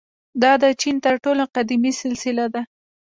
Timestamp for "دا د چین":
0.41-0.95